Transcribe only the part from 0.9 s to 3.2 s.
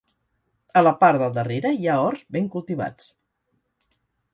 part del darrere hi ha horts ben cultivats.